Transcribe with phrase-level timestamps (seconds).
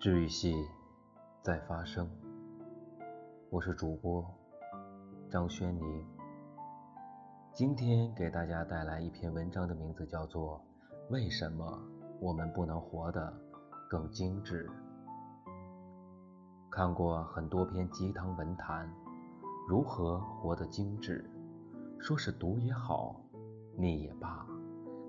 [0.00, 0.66] 治愈系
[1.42, 2.08] 在发生，
[3.50, 4.24] 我是主播
[5.30, 6.06] 张轩宁。
[7.52, 10.58] 今天给大家带来一篇文章的名字叫做
[11.12, 11.78] 《为什么
[12.18, 13.30] 我们不能活得
[13.90, 14.66] 更精致》。
[16.70, 18.90] 看过很多篇鸡汤文坛，
[19.68, 21.30] 如何活得精致，
[21.98, 23.20] 说是毒也好，
[23.76, 24.46] 腻也罢。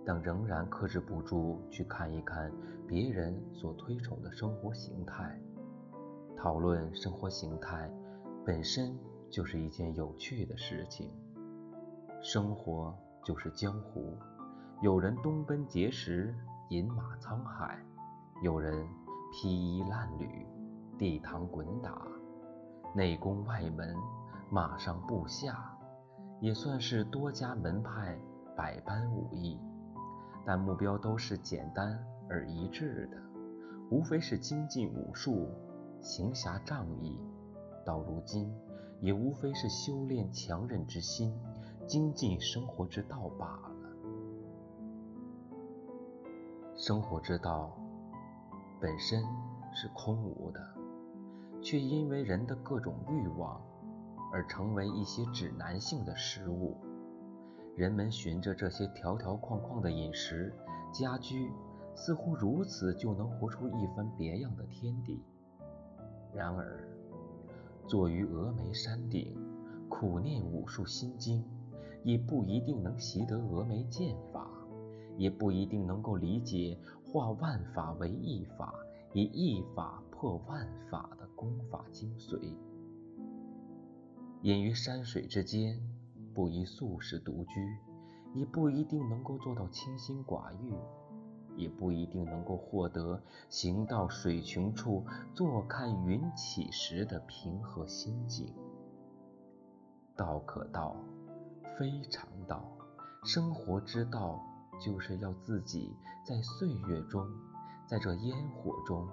[0.05, 2.51] 但仍然克制不住去看一看
[2.87, 5.39] 别人所推崇的生活形态，
[6.35, 7.91] 讨论生活形态
[8.45, 8.97] 本身
[9.29, 11.11] 就是一件有趣的事情。
[12.21, 14.17] 生活就是江湖，
[14.81, 16.35] 有人东奔碣石，
[16.69, 17.77] 饮马沧海；
[18.43, 18.87] 有人
[19.31, 20.45] 披衣烂履，
[20.97, 22.07] 地堂滚打，
[22.95, 23.95] 内宫外门，
[24.49, 25.77] 马上步下，
[26.39, 28.17] 也算是多家门派，
[28.55, 29.59] 百般武艺。
[30.45, 33.17] 但目标都是简单而一致的，
[33.89, 35.47] 无非是精进武术、
[36.01, 37.19] 行侠仗义。
[37.85, 38.53] 到如今，
[38.99, 41.33] 也无非是修炼强韧之心、
[41.87, 43.71] 精进生活之道罢了。
[46.75, 47.71] 生活之道
[48.79, 49.23] 本身
[49.73, 50.59] 是空无的，
[51.61, 53.61] 却因为人的各种欲望
[54.31, 56.77] 而成为一些指南性的食物。
[57.75, 60.53] 人们循着这些条条框框的饮食、
[60.93, 61.49] 家居，
[61.95, 65.21] 似乎如此就能活出一番别样的天地。
[66.33, 66.87] 然而，
[67.87, 69.35] 坐于峨眉山顶，
[69.89, 71.43] 苦念武术心经，
[72.03, 74.49] 也不一定能习得峨眉剑法，
[75.17, 78.75] 也不一定能够理解化万法为一法，
[79.13, 82.53] 以一法破万法的功法精髓。
[84.41, 85.79] 隐于山水之间。
[86.41, 87.77] 不宜素食独居，
[88.33, 90.73] 也不一定能够做到清心寡欲，
[91.55, 98.55] 也不一定能够获得行到水穷处，坐看云起时的平和心境。
[100.15, 100.95] 道可道，
[101.77, 102.75] 非常道。
[103.23, 104.41] 生活之道，
[104.83, 105.95] 就是要自己
[106.25, 107.23] 在岁月中，
[107.85, 109.07] 在这烟火中，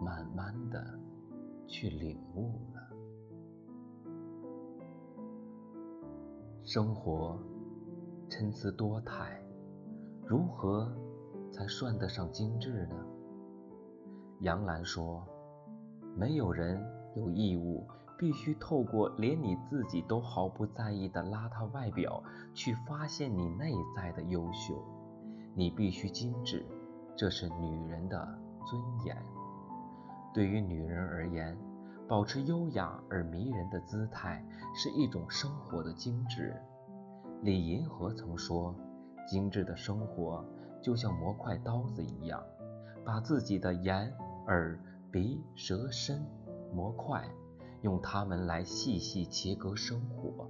[0.00, 0.98] 慢慢的
[1.66, 2.91] 去领悟了。
[6.64, 7.36] 生活
[8.30, 9.42] 参差多态，
[10.24, 10.88] 如何
[11.50, 12.94] 才算得上精致呢？
[14.42, 15.26] 杨澜说
[16.16, 16.80] ：“没有人
[17.16, 17.84] 有义务
[18.16, 22.22] 必须透过连你自己都毫不在意的邋遢外表
[22.54, 24.80] 去发现你内在的优秀。
[25.56, 26.64] 你必须精致，
[27.16, 29.20] 这是女人的尊严。
[30.32, 31.58] 对于女人而言。”
[32.08, 36.54] 保持优雅而迷人的姿态是一种生活的精致。
[37.42, 38.74] 李银河曾说
[39.26, 40.44] ：“精致的生活
[40.82, 42.42] 就像磨块刀子一样，
[43.04, 44.12] 把自己的眼、
[44.46, 44.78] 耳、
[45.10, 46.24] 鼻、舌、身
[46.72, 47.24] 磨块，
[47.80, 50.48] 用它们来细细切割生活。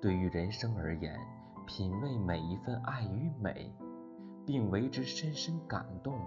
[0.00, 1.18] 对于人生而言，
[1.66, 3.72] 品味每一份爱与美，
[4.44, 6.18] 并为之深深感动，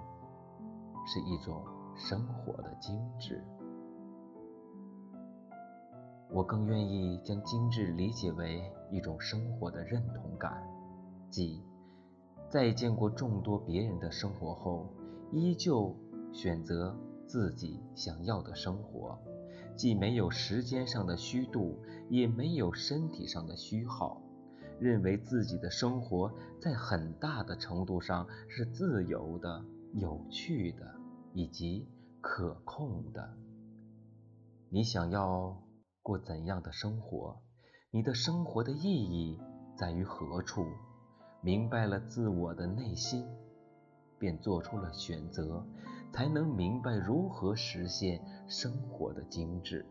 [1.06, 1.64] 是一种
[1.96, 3.44] 生活的精致。”
[6.34, 10.64] 我更愿意将精致理解为一种生活的认同感，
[11.30, 11.62] 即
[12.50, 14.90] 在见过众多别人的生活后，
[15.32, 15.96] 依旧
[16.32, 19.20] 选择自己想要的生活，
[19.76, 21.78] 既没有时间上的虚度，
[22.10, 24.20] 也没有身体上的虚耗，
[24.80, 29.64] 认为自己的生活在很大的程度上是自由的、
[29.94, 30.96] 有趣的
[31.36, 31.88] 以及
[32.22, 33.38] 可控的。
[34.70, 35.63] 你想要？
[36.04, 37.40] 过怎样的生活？
[37.90, 39.40] 你的生活的意义
[39.78, 40.68] 在于何处？
[41.40, 43.26] 明白了自我的内心，
[44.20, 45.66] 便做出了选择，
[46.12, 49.86] 才能明白如何实现生活的精致。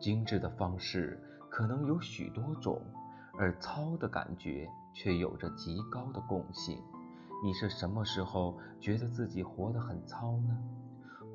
[0.00, 2.82] 精致的方式可能有许多种，
[3.38, 6.82] 而糙的感觉却有着极高的共性。
[7.44, 10.58] 你是什么时候觉得自己活得很糙呢？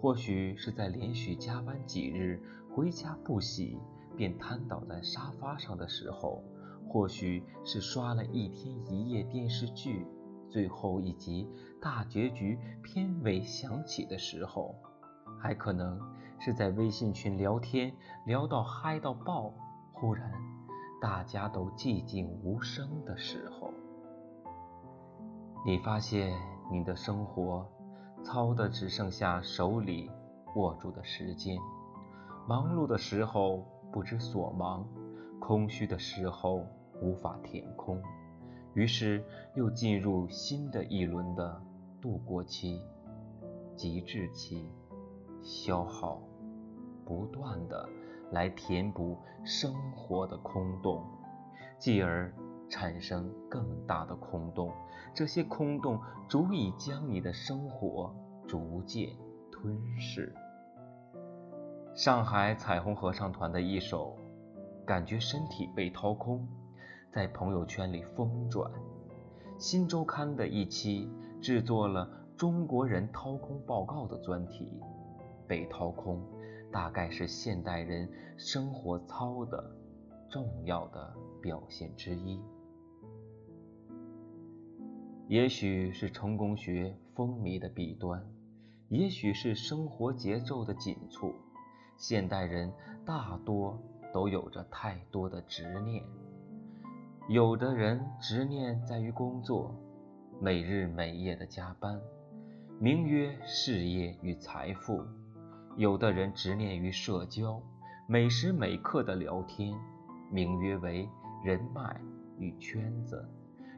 [0.02, 2.42] 或许是在连续加班几日，
[2.74, 3.78] 回家不洗
[4.18, 6.42] 便瘫倒在沙发上的时候；
[6.90, 10.08] 或许是刷了一天一夜电视剧，
[10.50, 11.48] 最后一集
[11.80, 14.74] 大结局片尾响起的时候；
[15.40, 16.02] 还可能
[16.40, 17.94] 是在微信群聊天
[18.26, 19.54] 聊到嗨到爆，
[19.94, 20.32] 忽然
[21.00, 23.72] 大家都寂静无声的时候。
[25.64, 26.34] 你发现
[26.72, 27.70] 你的生活。
[28.24, 30.10] 操的只剩下手里
[30.56, 31.58] 握住的时间，
[32.48, 34.88] 忙碌的时候不知所忙，
[35.40, 36.66] 空虚的时候
[37.02, 38.02] 无法填空，
[38.74, 39.24] 于是
[39.56, 41.62] 又进入新的一轮的
[42.02, 42.82] 度过期。
[43.76, 44.70] 极致期，
[45.42, 46.22] 消耗，
[47.04, 47.90] 不断的
[48.32, 51.04] 来填补生活的空洞，
[51.80, 52.32] 继而
[52.70, 54.72] 产生更大的空洞。
[55.14, 56.00] 这些空洞
[56.30, 58.16] 足以将你的生活
[58.48, 59.10] 逐渐
[59.52, 60.34] 吞噬。
[61.94, 64.16] 上海彩虹合唱团的一首
[64.86, 66.40] 《感觉身体被掏空》
[67.12, 68.72] 在朋友圈里疯转。
[69.58, 71.12] 新周刊的一期
[71.42, 72.10] 制作了
[72.40, 74.82] 《中国人掏空报告》的专题，
[75.48, 76.24] 被掏空
[76.72, 79.64] 大概是现代人生活操的
[80.30, 82.42] 重要的表现之一。
[85.32, 88.22] 也许是成功学风靡的弊端，
[88.90, 91.34] 也许是生活节奏的紧促，
[91.96, 92.70] 现代人
[93.06, 93.82] 大多
[94.12, 96.04] 都有着太多的执念。
[97.30, 99.74] 有的人执念在于工作，
[100.42, 101.98] 每日每夜的加班，
[102.78, 105.02] 名曰事业与财富；
[105.78, 107.64] 有的人执念于社交，
[108.06, 109.74] 每时每刻的聊天，
[110.30, 111.08] 名曰为
[111.42, 112.02] 人脉
[112.38, 113.26] 与圈子；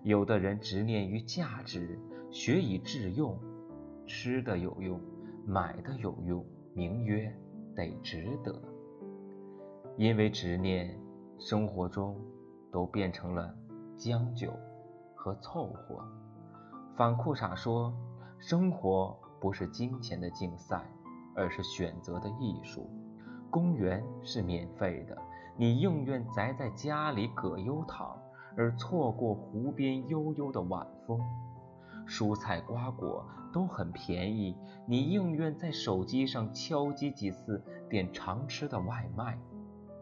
[0.04, 2.00] 有的人执念于价值，
[2.32, 3.40] 学以致用，
[4.06, 5.02] 吃的有用，
[5.46, 7.36] 买的有用，名曰
[7.76, 8.62] 得值得。
[9.98, 11.00] 因为执念，
[11.40, 12.16] 生活中。
[12.74, 13.54] 都变成了
[13.96, 14.52] 将就
[15.14, 16.04] 和凑合。
[16.98, 17.94] 反裤衩说
[18.42, 20.84] ：“生活不是金钱的竞赛，
[21.36, 22.90] 而是选择的艺术。
[23.52, 25.16] 公园是免费的，
[25.56, 28.13] 你宁愿宅在家里葛优躺，
[28.56, 31.20] 而错过湖边悠悠的晚风。
[32.06, 34.56] 蔬菜瓜果都很便宜，
[34.86, 39.38] 你宁愿在手机上敲击几次点常吃的外卖。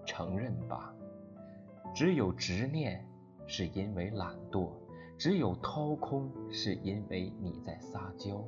[0.06, 0.94] 承认吧。”
[1.94, 3.06] 只有执念，
[3.46, 4.72] 是因为懒惰；
[5.18, 8.44] 只有掏空，是因为你在撒娇。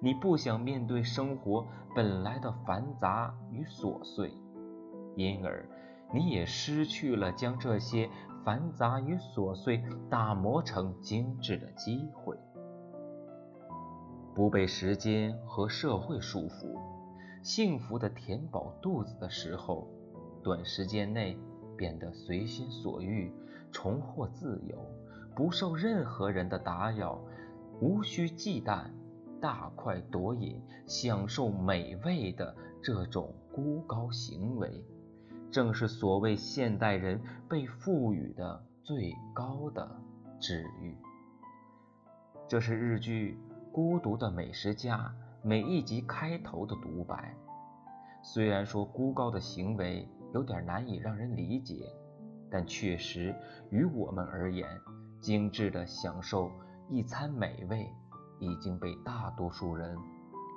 [0.00, 4.32] 你不想面对生活本来的繁杂与琐碎，
[5.16, 5.68] 因而
[6.12, 8.08] 你也失去了将这些
[8.44, 12.36] 繁杂与琐碎打磨成精致的机会。
[14.34, 16.78] 不被时间和社会束缚，
[17.42, 19.88] 幸福的填饱肚子的时候，
[20.42, 21.38] 短时间内。
[21.74, 23.32] 变得随心所欲，
[23.72, 24.78] 重获自由，
[25.34, 27.18] 不受任何人的打扰，
[27.80, 28.84] 无需忌惮，
[29.40, 34.84] 大快朵颐，享受美味的这种孤高行为，
[35.52, 39.88] 正是所谓现代人被赋予的最高的
[40.40, 40.96] 治愈。
[42.48, 43.38] 这是日剧
[43.72, 45.14] 《孤独的美食家》
[45.46, 47.36] 每一集开头的独白。
[48.24, 50.08] 虽然说孤高的行为。
[50.32, 51.94] 有点难以让人理解，
[52.50, 53.34] 但确实
[53.70, 54.66] 于我们而言，
[55.20, 56.50] 精致的享受
[56.88, 57.86] 一餐美味
[58.40, 59.94] 已经被大多数人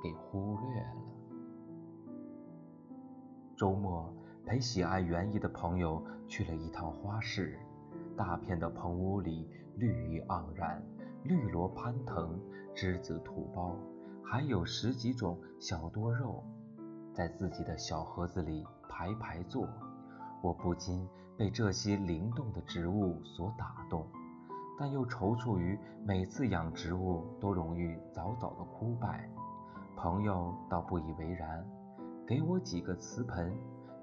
[0.01, 0.95] 给忽略了。
[3.57, 4.09] 周末
[4.45, 7.57] 陪喜爱园艺的朋友去了一趟花市，
[8.15, 10.81] 大片的棚屋里绿意盎然，
[11.24, 12.39] 绿萝攀藤，
[12.75, 13.75] 栀子土包，
[14.24, 16.44] 还有十几种小多肉，
[17.12, 18.65] 在自己的小盒子里。
[18.97, 19.68] 排排坐，
[20.42, 21.06] 我不禁
[21.38, 24.07] 被这些灵动的植物所打动，
[24.80, 29.30] 但又踌躇于每次养植物都容易早早的枯败。
[29.97, 31.68] 朋友倒不以为然，
[32.25, 33.54] 给我几个瓷盆，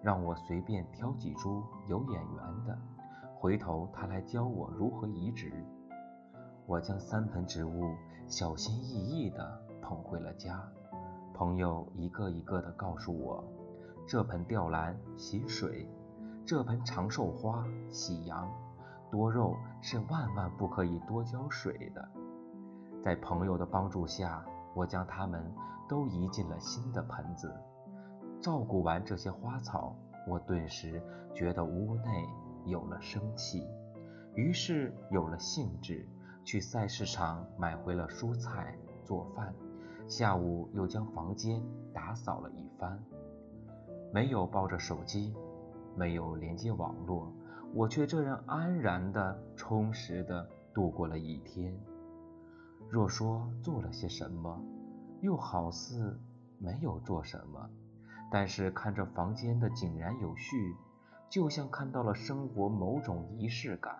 [0.02, 2.76] 让我随便挑几株有眼缘的，
[3.38, 5.52] 回头他来教我如何移植。
[6.66, 7.94] 我将三盆植物
[8.26, 10.62] 小心翼翼地捧回了家，
[11.32, 13.44] 朋友一个一个地告诉我。
[14.06, 15.88] 这盆吊兰喜水，
[16.44, 18.50] 这盆长寿花喜阳，
[19.11, 22.09] 多肉是万万不可以多浇水的。
[23.04, 24.44] 在朋友的帮助下，
[24.75, 25.54] 我将它们
[25.88, 27.54] 都移进了新的盆子。
[28.42, 29.96] 照顾完这些花草，
[30.26, 31.00] 我顿时
[31.32, 32.28] 觉得屋内
[32.66, 33.64] 有了生气，
[34.34, 36.08] 于是有了兴致，
[36.44, 39.54] 去菜市场买回了蔬菜做饭。
[40.08, 41.62] 下午又将房间
[41.94, 42.99] 打扫了一番。
[44.12, 45.32] 没有抱着手机，
[45.96, 47.32] 没有连接网络，
[47.72, 50.44] 我却这样安然的、充实的
[50.75, 51.72] 度过了一天。
[52.90, 54.61] 若说做了些什么，
[55.20, 56.20] 又好似
[56.58, 57.70] 没有做什么。
[58.32, 60.74] 但是看着房间的井然有序，
[61.28, 63.94] 就像看到了生活某种仪式感；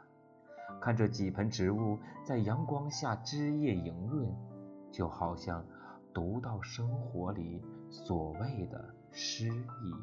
[0.81, 4.35] 看着几盆植物在阳光下枝叶莹润，
[4.91, 5.65] 就好像
[6.15, 8.95] 读到生活里所谓的。
[9.15, 9.95] 诗意。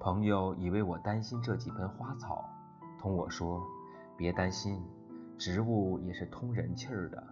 [0.00, 2.42] 朋友以为我担心这几盆花草，
[2.98, 3.62] 同我说
[4.16, 4.82] ：“别担心，
[5.36, 7.22] 植物也是通人气儿的。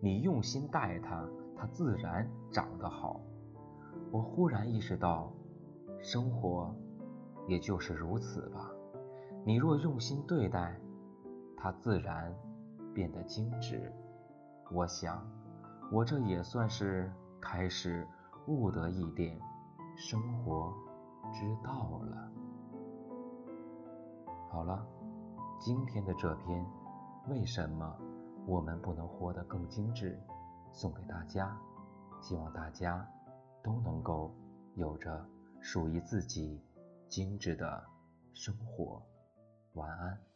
[0.00, 3.20] 你用心待它，它自然长得好。
[4.10, 5.32] 我忽然意识到，
[6.00, 6.74] 生活
[7.46, 8.70] 也就是如此吧。
[9.44, 10.76] 你若用心对待，
[11.56, 12.34] 它自然
[12.92, 13.92] 变得精致。
[14.72, 15.24] 我想，
[15.92, 18.06] 我这也算是开始
[18.46, 19.38] 悟得一点
[19.96, 20.74] 生活
[21.32, 22.32] 之道了。
[24.48, 24.84] 好了，
[25.60, 26.66] 今天的这篇
[27.28, 27.96] 为什么
[28.46, 30.20] 我们不能活得更精致，
[30.72, 31.56] 送给大家，
[32.20, 33.08] 希望大家
[33.62, 34.34] 都能够
[34.76, 35.24] 有着
[35.60, 36.60] 属于自己
[37.08, 37.84] 精致的
[38.34, 39.02] 生活。
[39.74, 40.29] 晚安。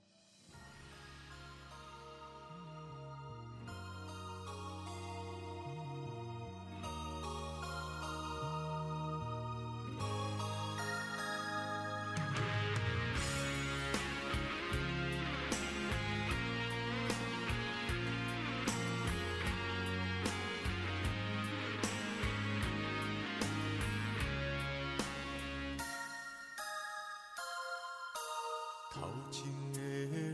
[29.04, 29.44] 头前
[29.74, 29.78] 的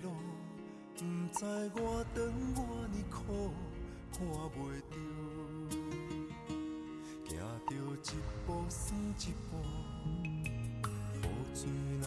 [0.05, 0.07] 路，
[0.95, 1.03] 不
[1.37, 2.23] 知我长
[2.55, 2.57] 偌
[2.93, 3.51] 尼苦，
[4.13, 4.23] 看
[4.55, 4.95] 袂着，
[7.27, 7.35] 行
[7.67, 7.71] 着
[8.05, 8.07] 一
[8.47, 8.79] 步算
[9.19, 9.53] 一步，
[10.85, 11.19] 雨
[11.53, 11.59] 水
[12.01, 12.07] 若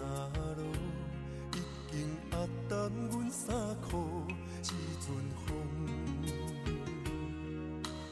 [0.55, 0.63] 落，
[1.51, 1.55] 已
[1.91, 1.93] 经
[2.31, 2.71] 压湿
[3.11, 3.43] 阮衫
[3.81, 3.91] 裤，
[4.61, 4.71] 一
[5.03, 5.05] 阵
[5.45, 5.45] 风，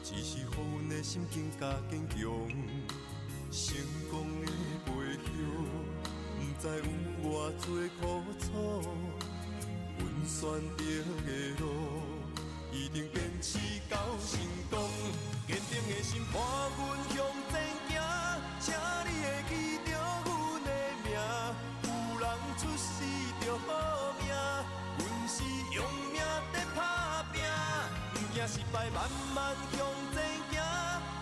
[0.02, 2.20] 只是予阮的心更加坚强，
[3.50, 3.64] 成
[4.10, 4.46] 功的
[4.84, 5.32] 背后。
[6.62, 6.74] 知有
[7.28, 7.66] 偌多
[7.98, 8.00] 苦
[8.38, 8.46] 楚，
[9.98, 10.38] 阮选
[10.78, 10.80] 择
[11.26, 11.28] 的
[11.58, 11.62] 路，
[12.70, 13.58] 一定坚持
[13.90, 14.38] 到成
[14.70, 14.88] 功。
[15.48, 16.40] 坚定的心伴
[16.78, 17.52] 阮向前
[17.88, 17.98] 行，
[18.60, 19.52] 请你会记
[19.90, 20.30] 着阮
[20.62, 20.70] 的
[21.02, 21.10] 名。
[21.82, 21.90] 有
[22.20, 22.24] 人
[22.56, 22.86] 出世
[23.40, 24.30] 着好命，
[24.98, 25.42] 阮是
[25.74, 27.42] 用命在打拼，
[28.14, 29.76] 不惊失败，慢慢向
[30.14, 30.16] 前
[30.52, 30.54] 行。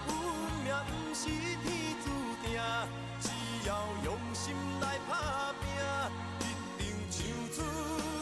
[0.07, 0.13] 运
[0.65, 1.25] 命不是
[1.65, 2.07] 天注
[2.45, 2.61] 定。
[3.67, 5.69] 要用心来打拼，
[6.41, 6.43] 一
[6.83, 7.19] 定唱
[7.55, 8.20] 出。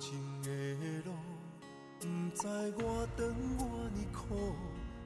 [0.00, 0.48] 头前的
[1.04, 1.12] 路，
[2.00, 3.20] 不知我长
[3.58, 3.60] 偌
[3.94, 4.56] 尼苦，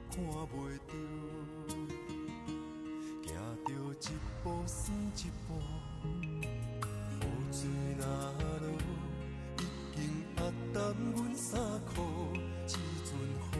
[0.09, 0.55] 看袂
[0.87, 0.89] 着，
[3.27, 3.29] 行
[3.65, 4.01] 着一
[4.41, 4.79] 步算
[5.17, 5.59] 一步，
[7.19, 7.21] 雨
[7.51, 7.67] 水
[7.99, 8.01] 若
[8.61, 8.65] 落，
[9.59, 9.61] 已
[9.97, 9.99] 经
[10.37, 10.39] 压
[10.71, 10.79] 湿
[11.13, 11.59] 阮衫
[11.93, 11.93] 裤，
[12.65, 12.69] 一
[13.03, 13.11] 阵
[13.51, 13.53] 风，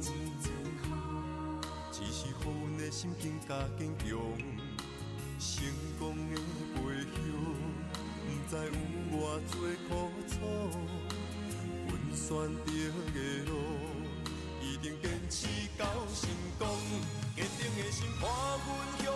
[0.00, 0.04] 一
[0.42, 0.46] 阵
[0.82, 0.86] 风
[1.90, 3.48] 只是予阮的心更加
[3.78, 4.06] 坚强，
[5.38, 5.48] 成
[5.98, 6.36] 功的
[6.74, 7.16] 背后。
[8.28, 8.70] 不知有
[9.46, 9.54] 多
[9.88, 9.90] 苦
[10.28, 10.34] 楚，
[11.88, 12.26] 阮选
[12.64, 12.68] 择
[13.14, 13.52] 的路，
[14.60, 15.46] 一定坚持
[15.78, 16.28] 到成
[16.58, 16.68] 功。
[17.36, 18.28] 坚定的心伴
[18.66, 18.68] 阮
[19.04, 19.14] 向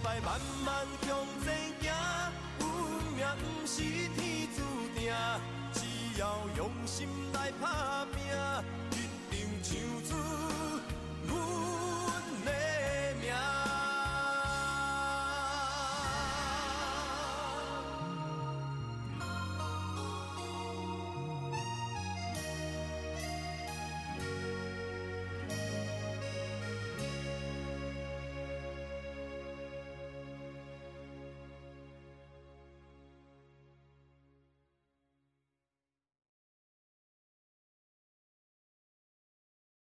[0.00, 1.08] 不惊失败，慢慢向
[1.44, 1.46] 前
[1.80, 1.84] 行。
[3.16, 3.82] 命不是
[4.16, 4.58] 天注
[4.98, 5.12] 定，
[5.72, 5.78] 只
[6.18, 6.22] 要
[6.56, 8.18] 用心来打拼，
[8.92, 8.94] 一
[9.30, 9.70] 定唱
[10.08, 10.79] 出。